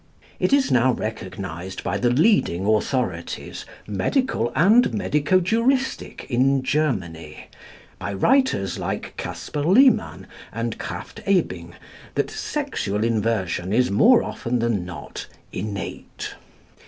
[0.39, 7.45] It is now recognised by the leading authorities, medical and medico juristic, in Germany,
[7.99, 11.75] by writers like Casper Liman and Krafft Ebing,
[12.15, 16.33] that sexual inversion is more often than not innate.